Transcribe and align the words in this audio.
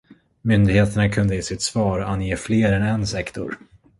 Myndigheterna 0.41 1.09
kunde 1.09 1.35
i 1.35 1.41
sitt 1.43 1.61
svar 1.61 1.99
ange 1.99 2.37
fler 2.37 2.73
än 2.73 2.81
en 2.83 3.07
sektor. 3.07 3.57